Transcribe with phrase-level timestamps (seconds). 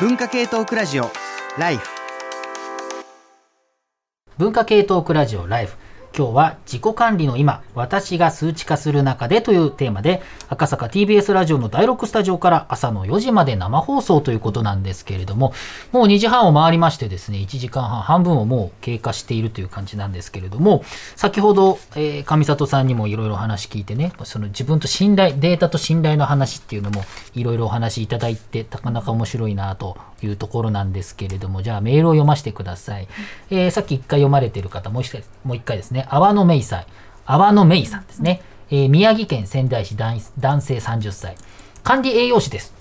[0.00, 1.08] 文化系トークラジオ
[1.56, 1.88] ライフ。
[4.38, 5.76] 文化系トークラジオライフ。
[6.16, 15.52] 今日は自己管理の今私が数値化する中でというテーマで赤坂 TBS ラジオの第6スタジオから朝の4時まで生放送ということなんですけれども
[15.90, 20.84] もう2時半を回りましてですね1時間半半分をもう経過しているという感じなんですけれども
[21.16, 27.02] 先ほど、えー上里さんにもいろいろ話聞いてねその自分と信頼データと信頼の話っていうのも
[27.34, 33.08] いろいろお話いただいてなかなか面白いなというところなんですけれどもじゃあメールを読ませてください、
[33.50, 36.03] えーさっき1回読まれている方もう一回もう一回ですね。
[36.08, 36.84] 阿波野芽衣さん
[37.26, 41.36] 阿波野芽衣さんですね、えー宮城県仙台市男男性30歳
[41.82, 42.72] 管理栄養士です。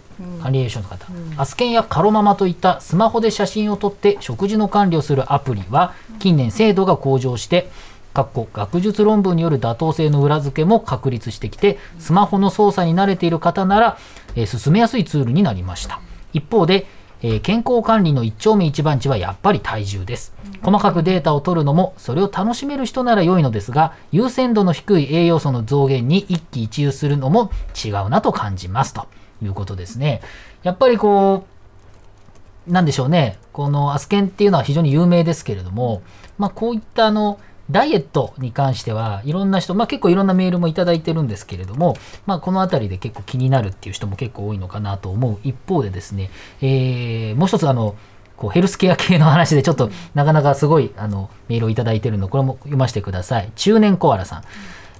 [0.42, 7.70] 管理栄養士の方、アスケンやカロママといったスマホで写真を撮って食事の管理をするアプリは近年精度が向上して
[8.14, 13.98] かっこ学術論文による妥当性の裏付けも確立してきてスマホの操作に慣れている方なら、
[14.36, 16.00] えー進めやすいツールになりました。
[16.32, 16.86] 一方で、
[17.24, 20.36] えー健康管理の一丁目一番地はやっぱり体重です。
[20.62, 27.50] 細かくデータを取るのもそれを楽しめる人なら良いのですが優先度の低い栄養素の増減に一喜一憂するのも
[27.84, 28.94] 違うなと感じます。
[28.94, 29.08] と
[29.42, 30.22] いうことですね。
[30.62, 31.54] やっぱりこう
[32.72, 36.02] なんでしょうね、このアスケンっていうのは非常に有名ですけれども、
[36.38, 37.40] まあ、こういったあの
[37.72, 46.30] ダイエットに関してはいろんな人、まあ、結構いろんなメールもいただいてるんですけれども、まあ、この辺りで結構気になるっていう人も結構多いのかなと思う一方でですね、
[46.62, 47.96] えーもう一つあの
[48.38, 53.52] こうヘルスケア系の話でちょっとなかなかすごいあのメールをいただいてるのこれも読ませてください。
[53.56, 54.44] 中年コアラさん、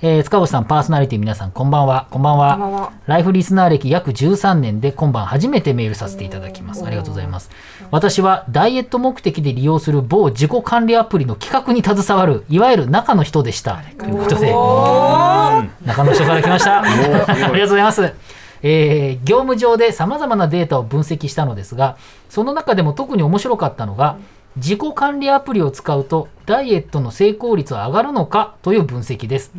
[0.06, 6.86] えー塚越さんパーソナリティ皆さんこんばんはこんばんはこんばんはライフリスナー歴約13年で今晩初めてメールさせていただきます。
[6.86, 7.50] ありがとうございます。
[7.90, 13.82] 私はダイエット目的で利用する某自己管理アプリの企画に携わる、いわゆる中の人でした。
[13.98, 16.82] ということで、中の人から来ました。
[16.82, 18.14] ありがとうございます。
[18.62, 21.96] えー業務上で様々なデータを分析したのですが、
[22.30, 24.18] その中でも特に面白かったのが、
[24.56, 29.52] 自己管理アプリを使うとダイエットの成功率は上がるのかという分析です。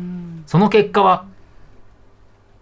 [0.45, 1.25] その結果は、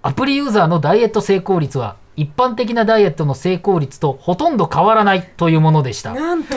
[0.01, 6.13] アプリユーザーのダイエット成功率は一般的なダイエットの成功率とほとんど変わらないというものでした。
[6.13, 6.55] なんと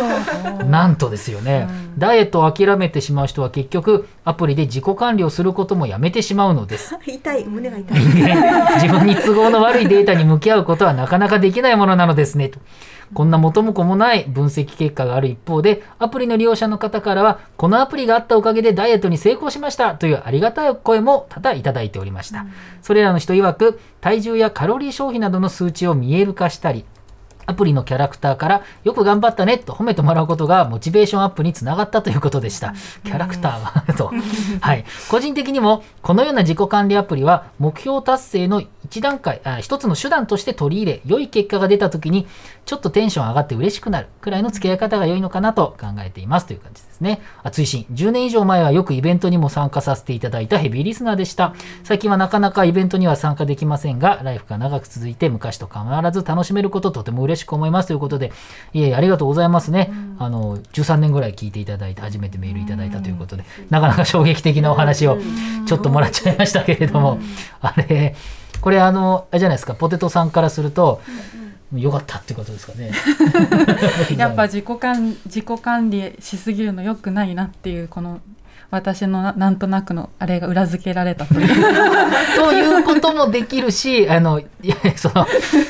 [0.65, 1.67] なんとですよね、
[1.97, 6.95] ダイエットを諦めてしまう人は結局アプリで自己管理をすることもやめてしまうのです。
[7.07, 7.99] 痛い胸が痛い
[8.75, 12.59] 自分に都合の悪いデータに向き合うことはなかなかできないものなのですねと。
[13.15, 22.47] こんな元も子もない分析結果がある一方で、アプリの利用者の方からは、このアプリがあったおかげでダイエットに成功しましたというありがたい声も多々いただいておりました。
[22.83, 26.85] それらの人曰く、体重やカロリー消費などの数値を見える化したり、
[27.47, 32.75] アプリのキャラクターからよく頑張ったねと褒めてもらうことがモチベーションアップにつながったということでした。
[33.05, 34.13] キャラクターは と。
[34.61, 34.85] はい。
[35.11, 42.27] 個人的にもこのような自己管理アプリは目標達成の一段階、あ一つの手段として取り入れ、良い結果が出た時に
[42.65, 47.21] ちょっとテンション上がって嬉しくなるくらいの付き合い方が良いのかなと考えていますという感じですね。
[47.43, 51.55] あ追伸10年以上前はよくイベントにも参加させていただいたヘビーリスナーでした。
[51.85, 58.33] 最近はなかなかイベントには参加できませんが、ライフが長く続いて昔と変わらず楽しめることとても嬉しく思いますということで、
[58.73, 59.91] いえいえありがとうございますね。
[60.19, 65.19] あの、13年ぐらい聞いていただいて、初めてメールいただいたということで、なかなか衝撃的なお話を
[65.67, 67.19] ちょっともらっちゃいましたけれども、
[67.61, 68.15] あれ、
[68.61, 71.01] これあの、あれじゃないですか、ポテトさんからすると、
[71.75, 72.93] よかったってことですかね。
[74.17, 78.21] やっぱ自己管自己管理しすぎるの良くないなっていうこの
[78.71, 81.49] 私のななんとなくのあれが裏付けられたという。
[82.37, 84.41] ということもできるし、あの、
[84.97, 85.27] その、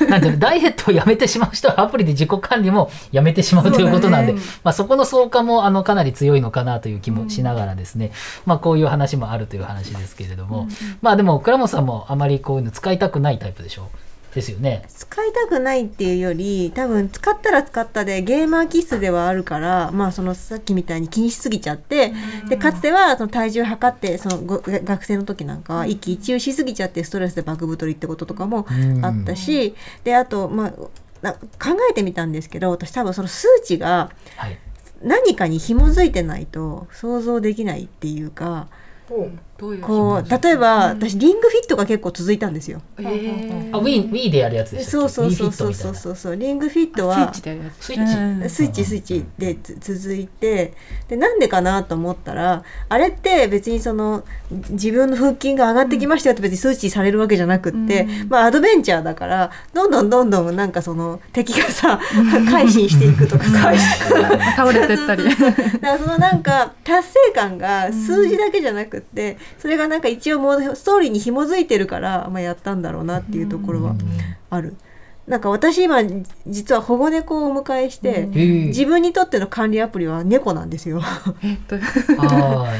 [0.08, 8.12] なんていうの、ダイエットをやめてしまう人はアプリで自己管理もやめてしまうということなんで、そまあそこの相関もあのかなり強いのかなという気もしながらですね、
[8.46, 10.68] まあこういう話もあるという話ですけれども、
[11.02, 13.88] まあでも倉本さんもあまりこういうの使いたくないタイプでしょ？
[14.36, 14.84] ですよね。
[14.88, 22.12] 使いたくないっていうより多分使ったら使ったでゲーマー気質ではあるからまあそのさっきみたいに気にしすぎちゃって
[22.50, 28.66] でかつてはその体重測ってそのご学生の時なんかは一喜一憂しすぎちゃってストレスで爆太りってこととかも
[29.02, 30.72] あったしであとまあ
[31.22, 31.40] な考
[31.90, 34.58] えてみたんですけど私多分その数値がはい。
[35.02, 38.68] 何かに紐づいてないと想像できないっていうか
[39.08, 42.82] どういうこう例えば私リングフィットが結構続いたんですよ。
[42.98, 43.76] えー。
[43.76, 46.16] あ、Wii、Wii でやるやつでしたそうそうそうそうそう。
[46.16, 48.16] そうリングフィットスイッはチでやるやつスイッチ。
[48.16, 48.50] うん。
[48.50, 50.74] スイッチスイッチでつ続いて
[51.08, 58.28] でなんでかなと思ったらあれって別にその自分の腹筋が上がってきましたよって別に数値されるわけじゃなくって、うん。
[58.28, 61.98] まあアドベンチャーだからどんどんどんどんなんかその敵がさ
[62.50, 63.72] 改心していくとかさ。
[64.56, 65.24] 倒れてったり。
[65.24, 73.94] だからそのなんか達成感が数字だけじゃなくってそれがなんか一応もうストーリーに紐づいてるから、まあ、やったんだろうなっていうところは
[74.50, 74.76] ある。
[75.26, 76.02] なんか私今
[76.46, 81.02] 実は保護猫をお迎えして、自分にとっての管理アプリは猫なんですよ。
[81.42, 81.74] えっと？
[81.76, 82.78] はい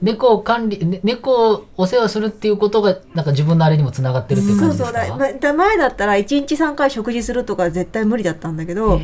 [0.00, 5.18] 猫を管理、ね猫をお世話するっていうことがなんか自分のあれにもつながってるっていうそうそう感じですか？
[5.18, 9.00] だだ前だったら1日3回食事するとか絶対無理だったんだけど、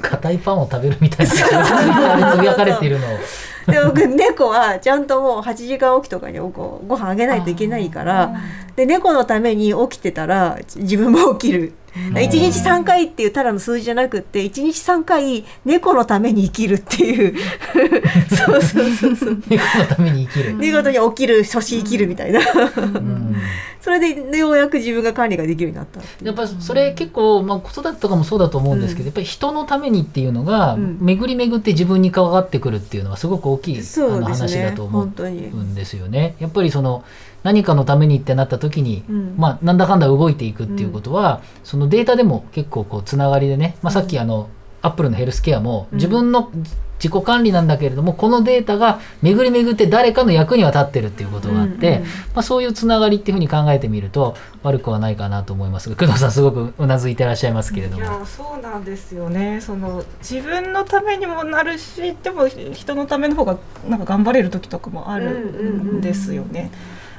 [0.00, 3.18] 硬いパンを食べるみたいなつぶやかれているのを
[3.70, 8.34] で僕猫はちゃんともう8時間起きとかにごご飯あげないといけないから
[8.76, 11.72] で猫のために起きてたら自分も起きる。
[11.94, 17.34] 1日3回っていうただの数字じゃなくって1日3回猫のために生きるっていう。
[18.34, 19.42] そうそうそうそう。
[19.48, 22.40] 猫のために生きる、見事に起きる初心生きるみたいな。
[22.40, 23.36] うん。
[23.80, 30.98] それでようやく自分が管理ができるようになったやっぱそれ結構、まあ、子育てとかもそうだと思うんですけど、やっぱり人のためにっていうのが、うん。
[31.00, 34.64] 巡り巡って自分に関わってくるっていうのはすごく大きい、あそうの話ですね。
[34.64, 36.34] だと思本当にうんですよね。
[36.40, 37.04] やっぱりその
[37.44, 39.34] 何かのためにってなった時に、うん。
[39.36, 44.48] まあ、なんだかんだ動いていくっていうことは、そのデータでも結構こうつながりでね、まあ、さっきあの、
[44.82, 45.98] アップルのヘルスケアもうん。
[45.98, 46.50] 自分の
[46.98, 52.02] 自己管理なんだけれども、このデータが巡り巡って誰かの役には立ってるっていうことがあって、うんうん。
[52.02, 58.02] まあ、そういうつながりっていうふうに考えてみると悪くはないかなと思いますが工藤さんすごくうなずいてらっしゃいますけれども。
[58.02, 59.60] いやそうなんですよね。
[59.60, 66.70] その自分のためにもなるしでも人のための方がなんか頑張れる時とかもあるんですよね。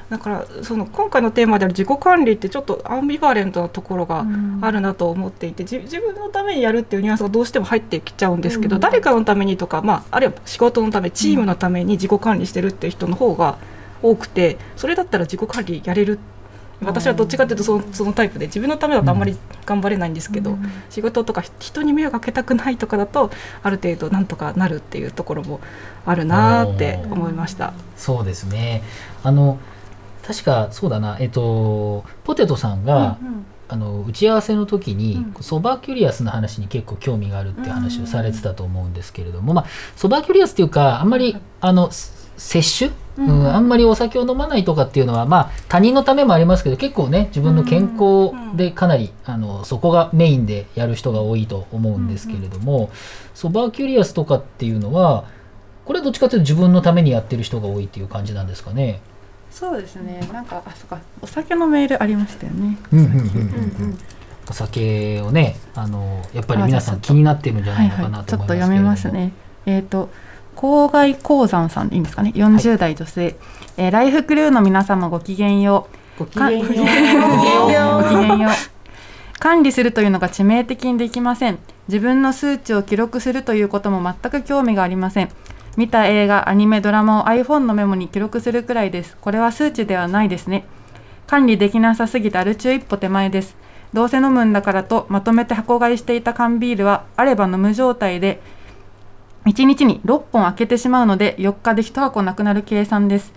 [0.08, 4.24] だからその今回のテーマである自己管理ってちょっとアンビバレントなところが
[4.60, 8.80] あるなと思っていて、じ自分のためにやるっていうニュアンスがどうしても入ってきちゃうんですけど、うん。
[8.80, 13.58] 誰かのためにとか、まあ、あるいは仕事のためチームのために自己管理してるっていう人の方が
[14.02, 16.18] 多くてそれだったら自己管理やれる。
[16.82, 20.58] 私はどっちかというとそのそのタイプで自分のためだとあんまり頑張れないんですけど、
[20.90, 23.30] 仕事とか人に迷惑かけたくないとかだと
[23.62, 25.60] ある程度なんとかなるっていうところも
[26.04, 27.72] あるなーって思いました。
[27.96, 28.82] そうですね。
[29.22, 29.58] あの
[30.26, 31.16] 確かそうだな。
[31.20, 33.18] えっとポテトさんが、
[33.68, 43.46] あの打ち合わせの時に、ソバーキュリアスの話に結構興味があるって話をされてたと思うんですけれども、まあ、ソバーキュリアスっていうかあんまりあのす摂取、うん。
[43.46, 52.90] あんまりお酒を飲まないとかっていうのは、まあ、他人のためもありますけど結構ね自分の健康でかなり、あのそこがメインでやる人が多いと思うんですけれども、
[53.34, 55.24] ソバーキュリアスとかっていうのは
[55.86, 59.00] これはどっちかというと自分のためにやってる人が多いっていう感じなんですかね？
[59.58, 60.20] そうですね。
[60.34, 60.98] なんかあそうか。
[61.22, 62.76] お酒のメールありましたよね。
[62.92, 63.98] うんうんうんうん
[64.48, 69.32] お酒をねあのやっぱり皆さん気になってるんじゃないのかなとちょっと思いますけれども、読みますね。
[69.64, 70.10] えっ、と
[70.54, 72.32] 郊外鉱山さんでいいんですかね。
[72.36, 73.34] 40代女性、
[73.76, 76.18] えーライフクルーの皆様ごきげんよう。
[76.20, 76.68] ごきげんよう。
[76.68, 78.52] かごきげんよう。
[79.40, 81.58] 管理するというのが致命的にできません。
[81.88, 85.28] 自分の数値を記録するということも全く興味がありません
[85.76, 89.16] 見た映画アニメドラマを iPhone のメモに記録するくらいです。
[89.20, 90.64] これは数値ではないですね。
[91.26, 93.56] 管理できなさすぎてアル中一歩手前です。
[93.92, 98.40] どうせ飲むんだからとまとめて箱買いしていた缶ビールはあれば飲む状態で
[99.44, 103.32] 1日に6本開けてしまうので4日で1箱なくなる計算です。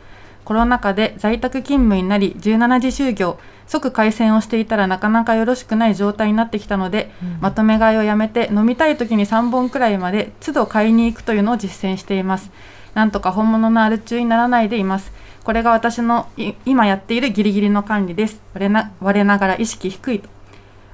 [0.46, 12.52] コロナ禍で在宅勤務になり17時就業即回線をしていたらなかなかよろしくない状態になってきたので、まとめ買いをやめて飲みたい時に3本くらいまで都度買いに行くというのを実践しています。
[12.96, 15.12] なんとか本物のアル中にならないでいます。
[15.44, 18.42] これが私のい今やっているギリギリの管理です。
[18.56, 20.30] 我な我ながら意識低いと。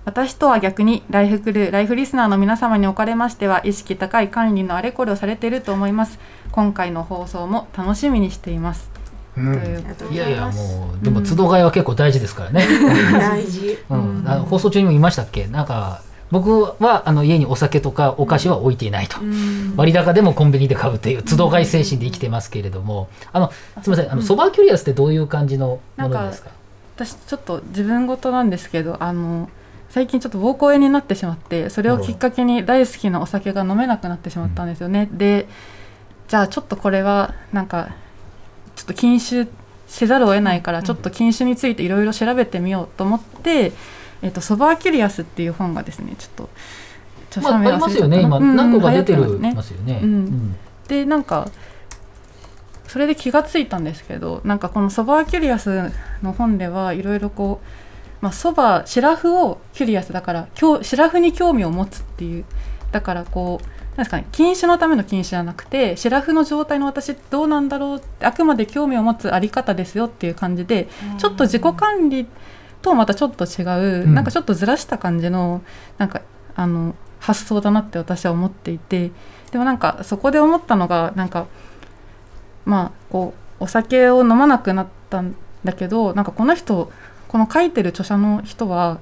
[0.04, 6.20] 私とは逆にライフクルーライフリスナーの皆様におかれましては意識高い管理のあれこれをされていると思います。
[6.52, 8.92] 今回の放送も楽しみにしています、
[9.38, 9.96] うん。
[9.98, 12.66] といやいやもうでも都度買いは結構大事ですからね、
[13.12, 13.78] 大事。
[13.90, 14.24] うん。
[14.26, 15.48] あの放送中にも言いましたっけ？
[15.48, 16.02] なんか
[16.32, 19.18] 僕はあの家にお酒とかお菓子は置いていないと、
[19.76, 26.50] 割高でもコンビニで買うっていう都度買い精神で生きてますけれども、あのすみませんあのソバーキュリアスってどういう感じのものですか？
[26.96, 29.50] 私ちょっと自分事なんですけどあの
[29.90, 35.48] 最近ちょっと膀胱炎になってしまってそれをきっかけに大好きなお酒が飲めなくなってしまったんですよね、で
[36.28, 39.50] じゃあちょっとこれはなんかちょっと禁酒
[39.88, 43.72] せざるを得ないからちょっと禁酒についていろいろ調べてみようと思って
[44.22, 46.50] 「えっとソバーキュリアス」っていう本がですねちょっと
[47.30, 48.22] 著者名忘れちゃったますよね。
[48.22, 50.56] 今うん何個か出てるますよね、うん。
[50.88, 51.50] でなんか
[52.88, 55.92] それで気がついたんですけどなんかこの「ソバーキュリアス」
[56.24, 60.48] の本ではいろいろこうまあソバーシラフをキュリアスだから
[60.82, 62.46] シラフに興味を持つっていう
[62.96, 70.88] だからこうなんですかね禁酒のための禁酒じゃなくてシラフの状態の私どうなんだろうってあくまで興味を持つあり方ですよっていう感じで
[71.18, 72.26] ちょっと自己管理
[72.82, 74.14] とまたちょっと違う、うん。
[74.14, 75.62] なんかちょっとずらした感じの
[75.98, 76.22] なんか
[76.56, 79.12] あの発想だなって私は思っていて
[79.52, 81.48] でもなんかそこで思ったのがなんか
[82.64, 85.36] まあこうお酒を飲まなくなったん
[85.66, 86.94] だけどなんかこの人
[87.28, 89.00] この書いてる著者の人は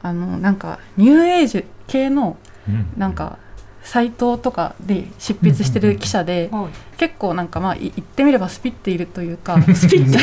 [0.00, 2.47] あのなんかニューエイジ系のうん
[2.96, 3.38] なんか
[3.82, 6.96] サイトとかで執筆してる記者で、はい。
[6.98, 10.18] 結構なんかまあい言ってみればスピっているというかスピって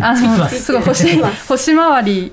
[0.00, 2.32] あのすごい星星回り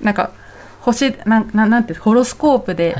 [0.00, 0.32] なんか
[0.80, 2.96] 星なんなんなんてホロスコープで、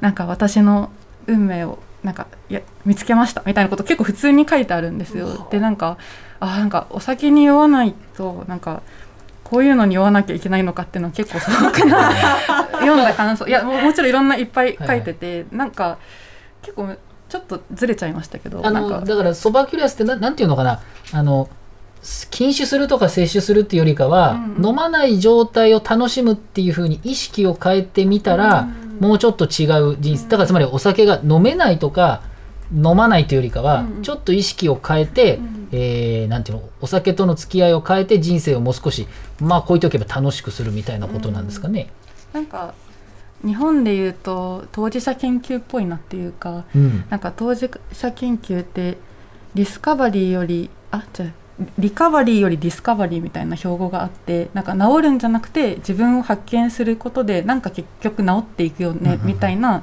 [0.00, 0.90] なんか私の
[1.26, 5.48] 運命をなんかいや見つけましたみたいなこと結構普通に書いてあるんですよ。
[5.50, 5.96] でなんか
[6.38, 8.82] あなんかお酒に酔わないとなんか
[9.50, 12.12] こういうのに酔わなきゃいけないのかっていうのは結構素朴な
[12.78, 13.48] 読んだ感想。
[13.48, 15.98] いやももちろんいろんないっぱい書いてて、なんか
[16.62, 16.88] 結構
[17.28, 20.80] ちょっとずれちゃいましたけどあのだからソバキュラスってななんていうのかな。
[21.12, 21.48] あの
[22.30, 28.68] 禁酒するとか摂取するっていうよりかは、うん飲まない状態を楽しむっていうふうに意識を変えてみたら、
[29.00, 32.22] もうちょっと違う人生だからつまりお酒が飲めないとか
[32.74, 39.06] 飲まないというよりかは、うんちょっと意識を変えて、んえーなんていうのお酒との付き合いを変えて人生をもう少し
[39.40, 41.90] まあこう言っておけば楽しくするみたいなことなんですかね。
[42.32, 42.74] なんか
[43.44, 47.04] 日本でいうと当事者研究っぽいなっていうかうん。
[47.10, 48.98] なんか当事者研究って
[49.54, 51.28] ディスカバリーよりあじゃあ
[51.78, 59.10] リカバリーよりディスカバリーみたいな標語があってなんか治るんじゃなくて自分を発見することでなんか結局治っていくようんうんうん。
[59.12, 59.82] ねみたいな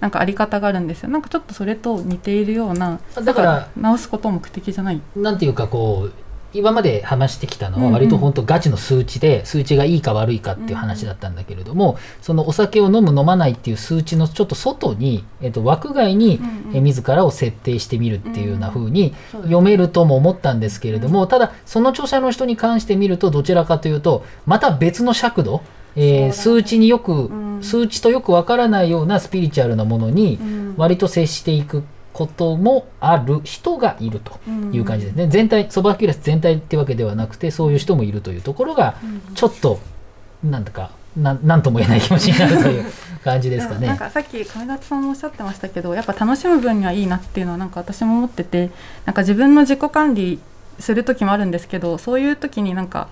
[0.00, 1.08] なんかあり方があるんですよ。
[1.08, 5.00] なんかちょっとそれと似ているようなだからなん治すことを目的じゃない。
[5.16, 6.12] なんていうかこう
[6.54, 16.40] 今まで話してきたのは割と本当ガチの数値で数値がいいか悪いかっていう話だったんだけれども、そのお酒を飲む飲まないっていう数値のちょっと外に、えっと、枠外に
[16.72, 25.62] 自らを設定してみるっていうような風に読めるとも思ったんですけれどもただその著者の人に関して見るとどちらかというとまた別の尺度、
[25.98, 27.62] えー数値によく、うん。
[27.62, 30.74] 数値とよくわからないようなスピリチュアルなものにうん。
[30.76, 34.38] 割と接していくこともある人がいると
[34.72, 35.26] いう感じですね。
[35.28, 38.96] 全体、ソバキュラス全体ってわけではなくて、そういう人もいるというところが、
[39.34, 39.80] ちょっと、
[40.42, 42.84] なんだか、なんなんとも言えない気持ちになるという
[43.24, 43.80] 感じですかね。
[43.80, 48.70] もなんかさっき上立さんもおっしゃってましたけどやっぱ楽しむ分にはいいなっていうのはなんか私も思ってて
[49.04, 50.38] なんか自分の自己管理
[50.78, 53.08] する時もあるんですけどそういう時になんか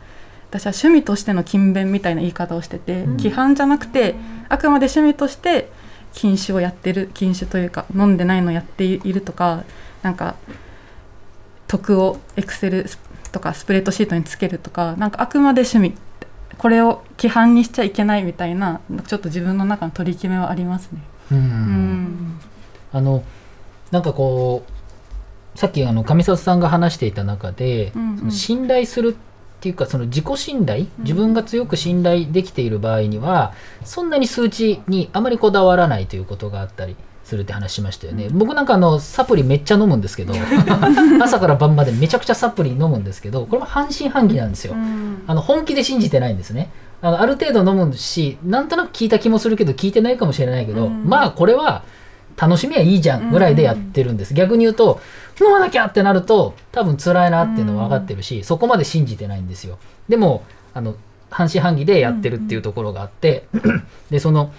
[0.51, 3.17] 私は趣味としての勤勉みたいな言い方をしてて、うん。
[3.17, 4.15] 規範じゃなくて
[4.49, 5.71] あくまで趣味として
[6.13, 9.65] 禁酒をやってる禁酒というか飲んでないのをやっているとか
[10.03, 10.37] なんか
[11.67, 12.87] 徳をエクセル
[13.33, 15.95] とかスプレッドシートにつけるとかなんかあくまで趣味。
[16.59, 21.01] これを規範にしちゃいけないみたいなちょっと自分の中の取り決めはありますね。
[21.33, 21.39] うん。
[21.39, 22.41] うん。
[22.93, 23.23] あの、
[23.91, 24.65] なんかこ
[25.55, 28.31] う、さっきあの上里さんが話していた中で、うんうん。
[28.31, 29.15] 信頼するっ
[29.67, 33.53] ていうか、その自己信頼、自分が強く信頼できている場合には、
[33.85, 36.95] そんなに数値にあまりこだわらないということがあったり
[37.25, 38.29] するって話しましたよね。
[38.31, 40.35] 僕なんかあのサプリめっちゃ飲むんですけど、
[41.21, 44.75] 朝から晩までめちゃくちゃサプリ飲むんですけど、これも半信半疑なんですよ。
[44.75, 46.71] うんあの本気で信じてないんですね。
[47.03, 51.83] あのある程度飲むし、なんとなく聞いた気もするけど、聞いてないかもしれないけど、うんまあこれは
[52.37, 54.35] 楽しみはいいじゃんぐらいでやってるんです。
[54.35, 55.01] 逆に言うと、
[55.41, 59.79] 飲まなきゃってなると、多分辛いなっていうのは分かってるし、そこまで信じてないんですよ。
[60.09, 60.97] でも、あの、
[61.31, 63.47] 半信半疑でやってるっていうところがあって、
[64.11, 64.53] で、その、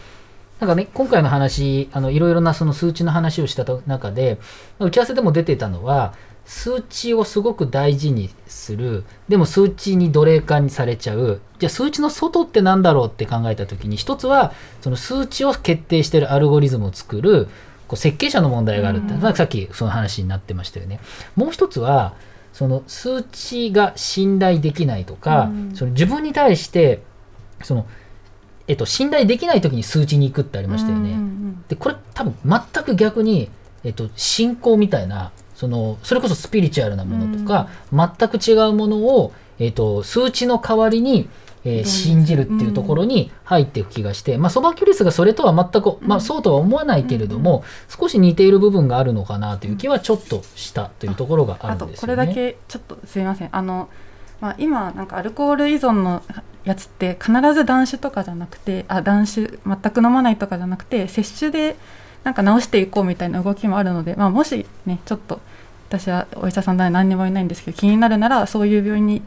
[0.59, 4.39] なんかね、今回の話、あの、いろいろなその数値の話をした中で、
[4.79, 6.13] 打ち合わせでも出てたのは、
[6.45, 17.49] 数値をすごく大事にする、でも数値に奴隷化にされちゃう、じゃあ数値の外ってなんだろうって考えたときに、一つは、その数値を決定しているアルゴリズムを作る、
[17.87, 20.99] こう設計者の問題があるって、うんさっきその話になってましたよね。
[21.35, 22.15] もう一つは、
[22.53, 27.01] その数値が信頼できないとか、うんその自分に対して、
[27.63, 27.85] その、
[28.67, 31.11] えっと、信頼できないときに数値に行くってありましたよね。
[31.11, 33.49] うんうんでこれ多分全く逆に、
[33.83, 41.27] えっと、信仰みたいなそのそれこそスピリチュアルなものとか、全く違うものを、えっと、数値の代わりに、
[41.67, 52.15] えー信じるっていうところに入っていく気がして、まあ、ソバキュリスがそれとは全く、まあ、そうとは思わないけれども、少し似ている部分があるのかなという気はちょっとしたというところがああとるんですよね。
[52.15, 53.49] これだけちょっとすみません。
[53.51, 53.89] あの、
[54.39, 56.21] まあ、今なんかアルコール依存の
[56.63, 61.75] やつって必ず断酒とかじゃなくてあ断酒全く飲まないとかじゃなくて摂取で
[62.23, 65.39] なんか治していこうみたいな動きもあるので、まあ、もしねちょっと
[65.89, 69.21] 私はお医者さんでは何にもいないんですけど気になるならそういう病院に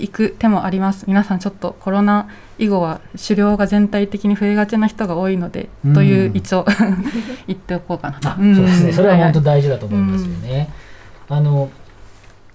[0.00, 1.04] 行く手もあります。
[1.06, 2.28] 皆さんちょっとコロナ
[2.58, 5.94] 以後は狩猟が全体的に増えがちな人が多いので、うん。
[5.94, 6.66] という一応
[7.46, 8.20] 言っておこうかな。
[8.20, 10.68] とあそうですね、それは本当い大事だと思いますよね。
[11.28, 11.70] あの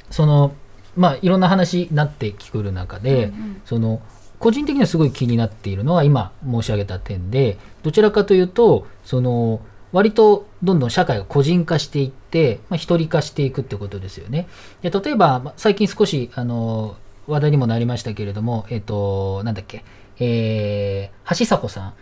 [0.10, 0.54] その
[0.96, 3.32] まあいろんな話になってくる中で、
[3.66, 4.02] その
[4.40, 9.62] 個人的にはすごい気になっているのは今申し上げた点でどちらかというとその
[9.92, 14.48] 割とどんどん社会が個人化していって、まあ、一人化していくってことですよね。
[14.82, 16.98] で例えばまあ最近少しあの
[17.28, 19.84] 話題にもなりましたけれども、えっと、なんだっけ、
[20.20, 21.94] えー、橋迫さん、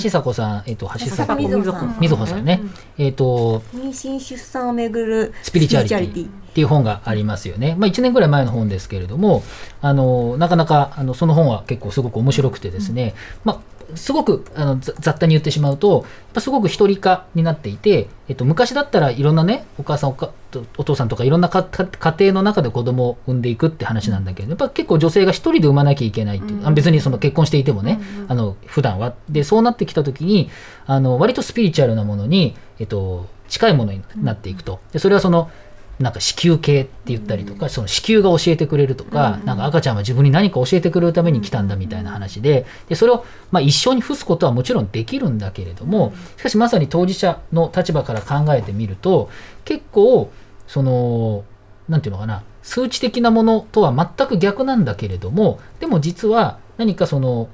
[0.00, 1.96] 橋迫さん、えっ、と、橋迫みずほさん。
[2.00, 2.62] みずほさんね、
[2.96, 6.26] えっ、と、妊娠出産をめぐるスピリチュアリティ。
[6.26, 7.76] っていう本がありますよね。
[7.78, 9.42] まあ、1年ぐらい前の本ですけれども、
[9.82, 13.14] あのなかなかあのその本は結構すごく面白くてですね、
[13.44, 13.60] まあ、
[13.94, 20.32] すごくあのざ雑多に言ってしまうと、やっぱすごく一人化になっていて、えっと、昔だったらいろんなね、お母さんおか、
[20.76, 29.14] お父さんとかいろんな家庭の中で子供を産んでいくって話なんだけど、やっぱ結構女性が一人で産まなきゃいけないっていう、あ別にその結婚していてもね、あの普段は。
[29.28, 30.50] で、そうなってきた時に、
[30.86, 34.80] あの割とスピリチュアルなものに、えっと、近いものになっていくと。
[34.92, 35.50] でそれはその
[35.98, 49.30] なんか子宮系って言ったりとか、その子宮が教えてくれるとか、なんか赤ちゃんは自分に何か教えてくれるために来たんだみたいな話で、でそれをまあ一生に付すことはもちろんできるんだけれども、しかしまさに当事者の立場から考えてみると、
[49.64, 50.30] 結構、
[50.66, 51.44] その、
[51.88, 57.48] なんていうのかな、数値的なものとは全く逆なんだけれども、でも実は何かその、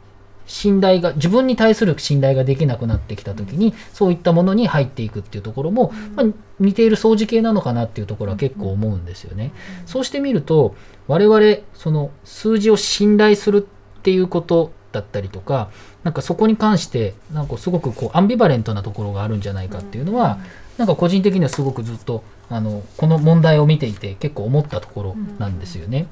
[0.47, 6.27] 信頼が自分に対する信頼ができなくなってきた時にそういったものに入っていくっていうところも、まあ、
[6.61, 9.53] 似ている掃除系なのかなっていうところは結構思うんですよね。
[9.87, 10.75] そうしてみると
[11.09, 13.67] 我々その数字を信頼する
[13.99, 15.71] っていうことだったりとか
[16.05, 20.39] なんかそこに関してなんかすごくこうアンビバレントなところがあるんじゃないかっていうのは
[20.77, 26.07] なんか個人的にはすごくずっとあのこの問題を見ていて結構思ったところなんですよね。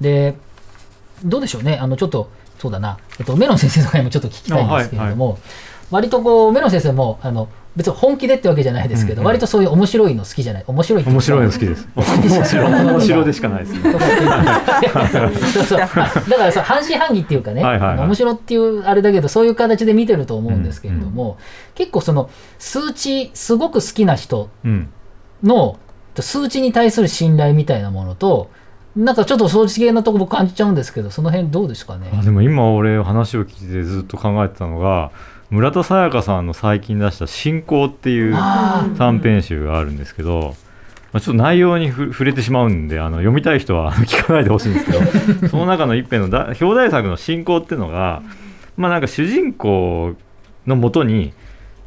[0.00, 0.34] で
[1.22, 1.78] どうでしょうね。
[1.80, 5.42] あのちょっとそうだな、えっと、メロン先生の回もちょっと聞きたいんですけれども、はいはい、
[5.90, 11.88] 割とこうメロン先生もあの別に本気でってわけじゃないですけど、うんうん、割とそういう面白いの好きじゃない面白い面白いの好きです。
[11.96, 15.78] 面白面白でしかないです、ね、そうそう。
[15.78, 21.36] だからさ半信半疑っていうかね、はいはいはい、面白っていうあれだけどそういう形で見てると思うんですけれども、うんうん、
[21.74, 22.30] 結構その
[22.60, 24.48] 数値すごく好きな人
[25.42, 25.78] の、
[26.16, 28.50] うん、数値に対する信頼みたいなものと
[28.96, 32.10] なんかちょっと掃除系なとこ僕感じちゃうんですけどその辺どうですかね？
[32.16, 35.10] あでも今俺話を聞いてずっと考えてたのが
[35.50, 38.34] 村田沙耶香さんの最近出した「信仰」っていう
[38.96, 40.54] 短編集があるんですけど、
[41.12, 45.00] まあ、ちょっと内容に触れてしまうんであの読みたい人は 聞かないでほしいんですけど
[45.48, 48.22] その中の一編のだ表題作の「信仰」っていうのが
[48.76, 50.14] まあなんか主人公
[50.66, 51.32] のもとに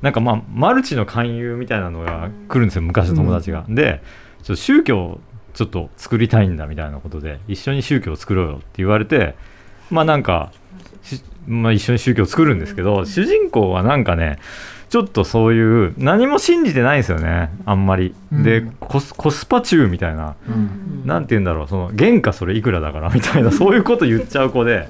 [0.02, 3.65] なんかまあマルチの勧誘みたいなのが来るんですよ昔の友達が。
[3.67, 4.02] で
[4.43, 5.20] ちょっと宗教
[5.58, 9.34] ちょっと作りたいんだみたいなことで一緒に宗教を作ろうよって言われて
[9.89, 10.52] まあなんか、
[11.48, 14.38] まあ、一緒に宗教を作るんですけど主人公はなんかね
[14.89, 18.13] ちょっとそういう何も信じてないんですよねあんまり。
[18.32, 20.36] でコスコスパ中みたいな
[21.06, 24.88] 何、て言うんだろうその原価それいくらだからみたいな そういうこと言っちゃう子で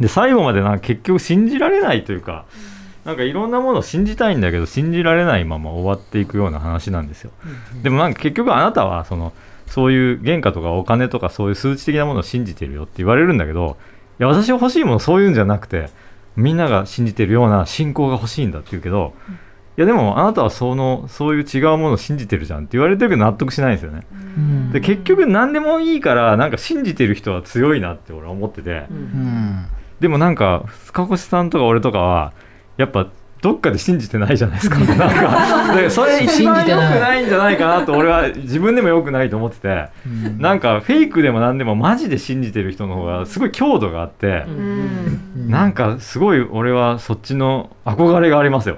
[0.00, 2.44] で最後までなんか結局信じられないというか。
[3.04, 7.30] なんかいろんなものを信じたいんだけど信じられないまま終わっていくような話なんですよ。
[7.82, 9.32] でもなんか結局あなたはその
[9.70, 13.76] そういう原価とかお金とかそういう数値的なものを信じてるよって言われるんだけど
[14.18, 15.88] いや私欲しいものそういうんじゃなくて
[16.36, 19.14] みんなが信じてるような信仰が欲しいんだって言うけど、
[19.76, 24.06] いやでもあなたはそのそういう違うものを信じてるじゃんって言われてるけど納得しないんですよね。
[24.72, 28.86] で結局何でもいいからなんか信じてる人は強いなって俺は思ってて、
[29.98, 32.32] でもなんか塚越さんとか俺とかは
[32.76, 33.08] やっぱ
[33.42, 34.78] どっかで信じてないじゃないですか。
[34.84, 35.90] なんか。
[35.90, 48.76] それ一番良くないんじゃないかなと俺は自分でも良くないと思ってて、うん、なんかフェイクでも何でもマジで信じてる人の方がすごい強度があって、うん、なんかすごい俺はそっちの憧れがありますよ。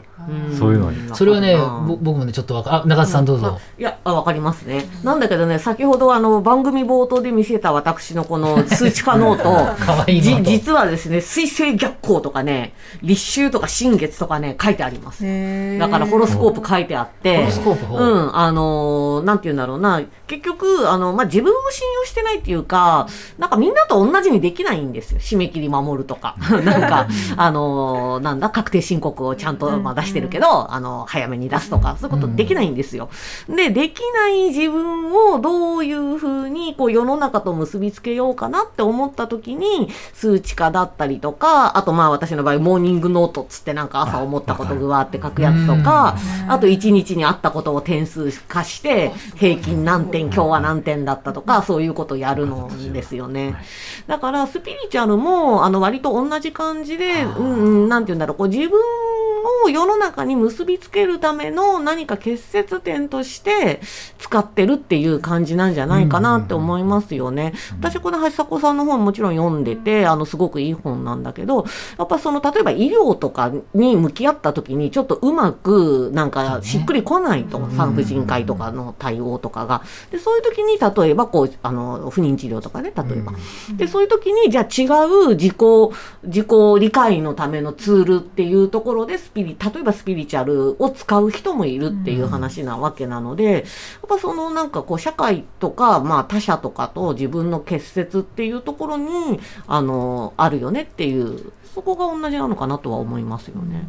[0.58, 1.56] そういうのにそれはね
[1.86, 4.86] 僕もねちょっとわかあ永田さんどうぞ、うん、いやわかりますね。
[5.02, 9.82] なんだけどね先ほどあの番組冒頭で見せた私のこの数値化ノート。
[10.10, 15.24] いい実はですね水星逆行とかね立秋とか新月とかね書いてあります。
[15.78, 17.48] だからホロスコープ書いてあって
[17.92, 20.00] うんあのー、なんて言うんだろうな
[20.32, 25.20] 結局あの、まあ、自分を信用してないっていうかなんかみんなと同じにできないんですよ。
[25.20, 26.36] 締め切り守るとか。
[26.64, 33.10] なんかあのー、なんだ確定申告をちゃんと、まあ、出してるけど、あの、早めに出すとか、そういうことできないんですよ。
[33.48, 46.16] で、できない自分をどういうふうに、こう、世の中と結びつけようかなって思った時に、数値化だったりとか、あとまあ私の場合、モーニングノートっつってなんか朝思ったことぐわって書くやつとか、
[46.48, 53.56] あと一日にあったことを点数化して、平均何点、今日は何点だったとか、そういうことやるのですよね。
[54.06, 58.80] だから、スピリチュアルも、あの、割と同じ感じで、うん、なんて言うんだろう、こう、自分
[59.64, 63.80] を世の中に結びつけるための何か結節点として
[64.18, 67.52] 使ってるっていう感じなんじゃないかなって思いますよね。
[67.80, 71.66] 私この橋迫さんの本もちろん読んでてあのすごくいい本なんだけど
[71.98, 79.82] やっぱその例えば医療とかに向き合った時にちょっとうまくなんかしっくりこないと産婦人科医とかの対応とかが
[80.12, 83.32] でそういう時に例えばこうあの不妊治療とかね例えば。
[83.76, 85.56] でそういう時にじゃあ違う自己
[86.24, 86.48] 自己
[86.78, 93.62] 理解のためのツールっていうところでスピリ例えばスピリチュアルを使う人もいるっていう話なわけなので、やっ
[94.06, 103.88] ぱそのなんかこう社会とか、まあ、他者とかと自分の結節っていうところにあのあるよねっていうそこが同じなのかなとは思いますよね。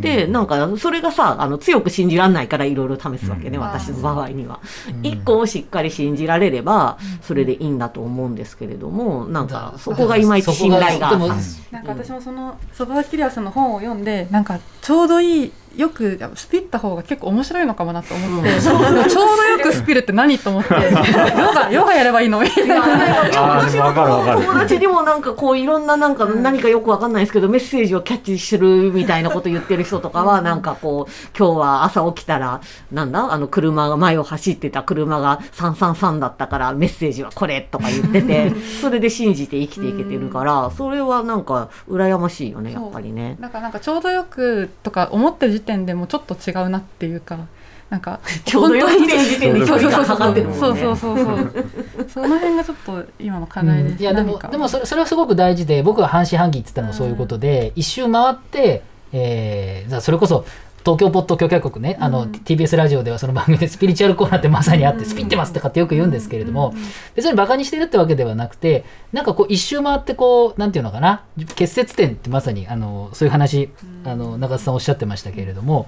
[0.00, 4.60] でなんかそれがさあの強く信じられないからいろいろ試すわけね、私の場合には。
[5.02, 11.16] 一個をしっかり信じられればそれでいいんだと思うんですけれどもなんかそこがいまいち信頼が。
[11.70, 33.30] なんか私もそのソバーキリアスの本を読んでなんかちょうどいいよくスピった方が結構面白いのかもなと思って、うん、ちょうどよくスピルって何と思ってヨガヨガやればいいのみたいな私の友達にもなんかこういろんななんか何かよくわかんないですけどメッセージをキャッチするみたいなこと言ってる人とかはなんかこう今日は朝起きたらなんだ？
[33.32, 41.42] あの車が前を走ってた車が333だったからメッセージはこれとか言っててそれで信じて生きていけてるからそれはなん。
[41.42, 43.36] か羨ましいよねやっぱりね。
[43.40, 47.38] なんかなんかちょうどよくとか思ってる時点でもちょっと違うなっていうか
[47.88, 50.60] なんか ちょうどよく時点で距離感測ってるもんね。
[50.60, 52.08] そうそうそうそう。
[52.08, 53.90] その辺がちょっと今の課題で。
[53.90, 60.46] す、うん、いやでもでもそれそれはすごく大事で僕は半信半疑って言ったのもそういうことで、うん、一周回って、えー、それこそ
[60.84, 66.74] 東京ポッド許可国ね、あの、うん、TBS ラジオではその番組で スピリチュアルコーナーってまさにあって、スピってますとかってよく言うんですけれども、
[67.14, 71.22] 別にバカにしてるってわけではなくて、なんかこう一周回ってこう、なんていうのかな、
[71.54, 73.70] 結節点ってまさに、あの、そういう話、
[74.04, 75.86] あの、中津さんおっしゃってましたけれども、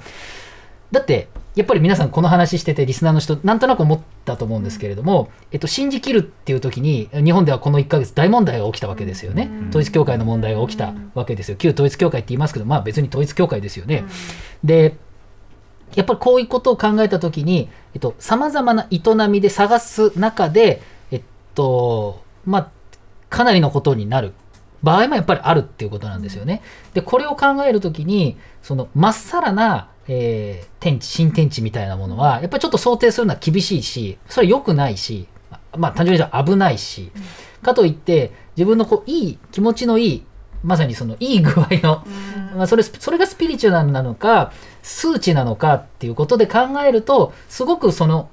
[0.92, 11.56] だってやっぱり皆さんこの話しててリスナーの人なんとなく思ったと思うんですけれども、えっと、信じきるっていう時に日本ではこの1ヶ月大問題が起きたわけですよね、統一教会の問題が起きたわけですよ。
[11.56, 14.04] 旧統一教会って言いますけどまあ別に統一教会ですよね、
[14.64, 14.96] で
[15.94, 17.70] やっぱりこういうことを考えた時に
[18.18, 21.22] さまざまな営みで探す中でえっ
[21.54, 22.70] とまあ
[23.30, 24.32] かなりのことになる。
[24.82, 26.60] 場合もやっぱりあるっていうことなんですよね。
[26.92, 35.26] でこれを考える時にそのまっさらなえー、天地、新天地みたいなものは、やっぱりちょっと想定するのは厳しいし、それは良くないし、
[35.76, 37.10] まあ単純に言うと危ないし、
[37.62, 40.26] かといって、自分のこう、いい、気持ちのいい、
[40.62, 42.04] まさにそのいい具合の、
[42.56, 48.28] まあそれ、それがスピリチュアルなのか、数値なのかっていうことで考えると、すごくその、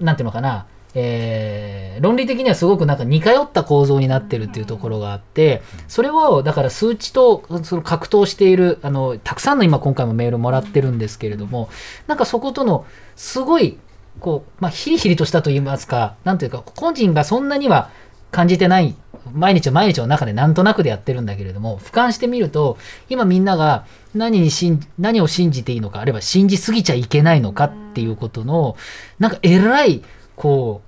[0.00, 0.66] なんていうのかな、
[0.98, 11.68] えー、論理的にはすごくなんか似通った構造になってるっていうところがあってそれをだから数値とその格闘しているあのたくさんの今今回もメールもらってるんですけれども
[12.06, 13.78] なんかそことのすごい
[14.20, 17.90] こう、まあ、ヒリヒリとしたと言いますかなんというか個人がそんなには
[18.30, 18.94] 感じてない
[19.34, 22.78] 毎日毎日の中でなんとなくでやってるんだけれども俯瞰してみると
[23.10, 28.76] 今みんなが何に信何を信じていいのかあるいは信じすぎちゃいけないのかっていうことの
[29.18, 30.02] なんかえらい
[30.36, 30.85] こう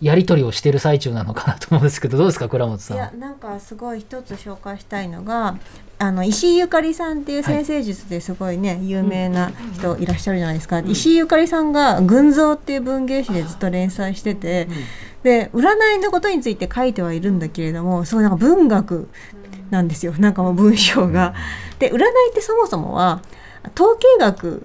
[0.00, 2.96] やり取りをしている最中なのかなと思うんですけどどうですか倉本さん。
[2.96, 5.56] いやなんかすごい一つ紹介したいのが
[5.98, 14.74] あの石井ゆかりさんっていう先生術ですごいね、はい、有名な人いらっしゃるじゃないですか、うん、石井ゆかりさんが「群像」っていう文芸誌でずっと連載してて、うん、
[15.22, 19.08] で占いのことについて書いてはいるんだけれどもそうなんか文学
[19.70, 20.12] なんですよ。
[20.18, 21.34] なんかもう文章が。
[21.78, 23.20] で占いってそもそもは
[23.74, 24.64] 統計学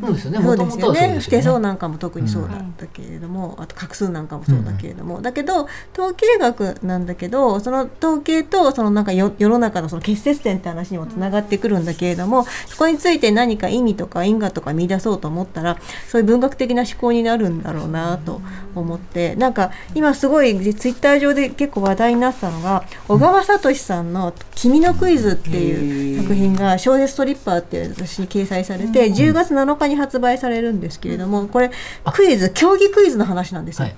[0.00, 0.38] そうですよね。
[0.42, 1.20] そうですよね。
[1.28, 18.40] 手相なんかも特にそうだったけれども、あと画数なんかもそうだけれども、だけど統計学なんだけど、その統計とそのなんか世の中のその結節点って話にもつながってくるんだけれども、そこについて何か意味とか因果とか見出そうと思ったら、そういう文学的な思考になるんだろうなと
[18.74, 31.70] 思って、なんか今すごいツイッター上で結構話題になったのが、小川聡さんの君のクイズっていう作品が小説トリッパーっていう雑誌に掲載されて、10月7 7日に発売されるんですけれどもこれ
[32.12, 33.88] クイズ競技クイズの話なんですよ。
[33.88, 33.94] はい、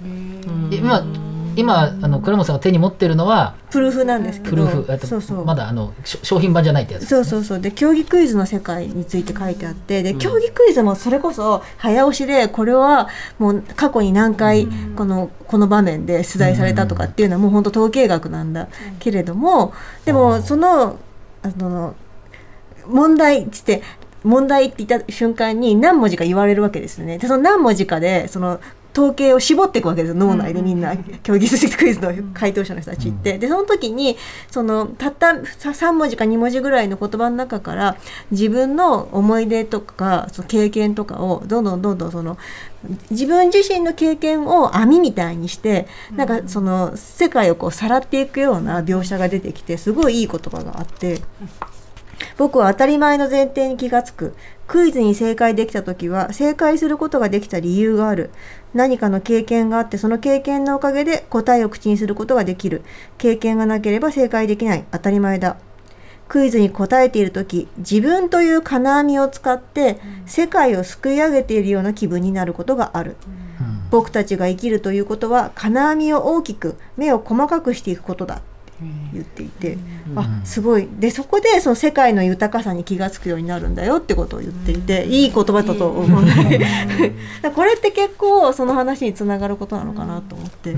[0.77, 1.05] 今
[1.57, 4.51] 今あの倉本さんが手に持ってるのはプルーフなんですけど。
[4.51, 5.07] プルーフ。
[5.07, 5.45] そうそう。
[5.45, 7.61] まだあの商品版じゃないってやつ、ね、そうそうそう。
[7.61, 20.99] で競技クイズの世界について書いてあってで、競技クイズもそれこそ早押しでこれはもう過去に何回このこの場面で出題されたとかっていうのはもう本当統計学なんだけれどもでもその
[21.43, 21.95] あの
[22.87, 23.83] 問題っつって
[24.25, 27.19] 問題って言った瞬間に何文字か言われるわけですよね。
[27.19, 28.61] でその何文字かでその
[28.93, 30.97] 統計を絞っていくわけです脳内でみんな。
[31.23, 33.39] 競技数クイズの回答者の人たちって。
[33.39, 34.17] でその時に
[34.51, 37.97] そのたった3文字か2文字ぐらいの言葉の中から
[38.31, 42.37] 自分の思い出とかその経験とかをどんどんどんどんその
[43.11, 51.21] 自分自身の経験を網みたいにしてなんかその世界をこうさらっていくような描写が出てきてすごいいい言葉があって
[52.37, 54.35] 僕は当たり前の前提に気がつく。
[54.67, 58.31] クイズに正解できた時は正解することができた理由がある。
[58.73, 62.83] 何かの経験があってその経験のおかげで答えを口にすることができる。
[63.19, 64.85] 経験がなければ正解できない。
[64.91, 65.57] 当たり前だ。
[66.29, 73.17] クイズに答えている時自分という金網を使って世界をすくい上げているような気分になることがある、
[73.91, 78.43] 僕たちが生きるということは金網を大きく目を細かくしていくことだ
[79.13, 79.79] 言っていて、
[80.17, 80.89] あすごい。
[80.99, 86.23] でそこでその世界の豊かさに気が付くようになるんだよってことを言っていて、いい言葉だと思う
[87.55, 90.75] これって結構その話につながることなのかなと思って。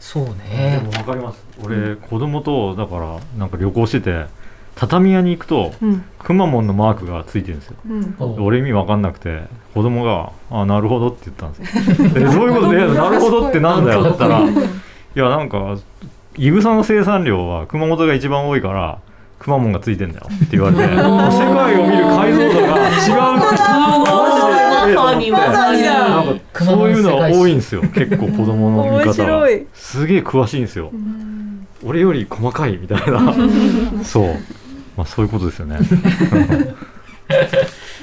[0.00, 0.78] そうね。
[0.78, 1.42] でも分かります。
[1.64, 4.26] 俺、子供とだからなんか旅行してて
[4.76, 5.72] 畳屋に行くと、
[6.18, 9.42] くまモンのマークがついてるんですよ、うん、俺意味分かんなくて
[9.74, 12.08] 子供が「あなるほど」って言ったんですよ。
[12.12, 12.70] でどういうこと？
[12.70, 14.52] で「なるほど」ってなんだよって言ったら「い
[15.14, 15.78] やなんか
[16.38, 19.00] いぐさの生産量は熊本が一番多いから
[19.38, 23.42] くまモンがついてんだよって言われて 世界を見る解像度が違
[24.12, 24.36] う
[25.30, 25.88] マジで。
[26.64, 29.24] そういうのは多いんですよ結構子供の見方。
[29.24, 30.90] がすげえ詳しいんですよ。
[31.84, 33.34] 俺より細かいみたいな。
[34.04, 34.26] そう。
[34.96, 35.78] まあそういうことですよね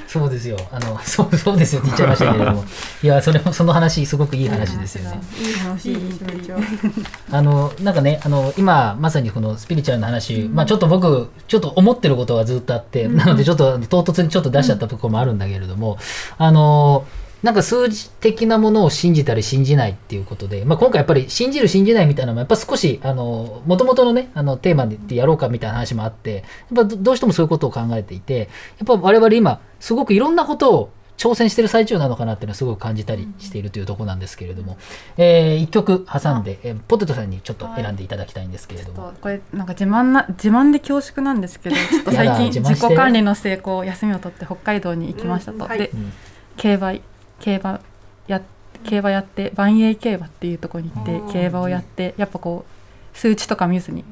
[0.06, 0.56] そうですよ。
[0.70, 2.64] あの、 そう、そうですよって言っちゃいましたけれども。
[3.02, 5.20] いや、それも、その話、すごくいい話ですよね。
[5.40, 5.92] いい話、
[7.30, 15.98] あの、なんかね、あの、今、まさにこのスピリチュアルな話、まあ、ちょっと僕、ちょっと思ってることがずっとあって、なので、ちょっと唐突にちょっと出しちゃったところもあるんだけれども。
[16.38, 17.04] あの。
[17.44, 26.42] なんか数字的なものを信じたり信じないっていうことで、まあ、今回やっぱり信じる信じないみたいなのもやっぱ少しあの元々のねあのテーマでやろうかみたいな話もあって
[26.74, 34.78] やっぱどうしてもそういうことを考えていてやっぱ我々今すごくいろんなことを挑戦してる最中なのかなっていうのはすごく感じたりしているというところなんですけれども、
[35.18, 46.12] えー、一曲挟んで、えー、ポテトさんにちょっと選んでいただきたいんですけれども、これなんか自慢な自慢で恐縮なんですけど ちょっと最近自己管理の成功休みを取って北海道に行きましたと、うんはい、で、うん、
[46.56, 46.94] 競馬
[47.40, 47.80] 競馬
[48.26, 48.40] や
[48.84, 54.04] 競馬やって万栄競馬っていうところに行って競馬をやってやっぱこう数値とか見ずに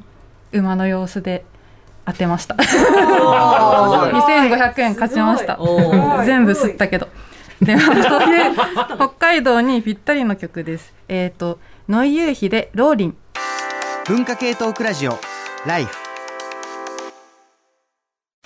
[0.53, 1.45] 馬の様子で
[2.05, 2.57] 当てました。
[2.57, 5.59] 2500 円勝ちました。
[6.25, 7.09] 全部吸ったけど。
[7.61, 8.55] でもそういう
[8.97, 10.93] 北海道にぴったりの曲です。
[11.09, 13.17] えっ、ー、とノイユーヒでローリン。
[14.07, 15.17] 文化系トークラジオ
[15.65, 16.02] ライフ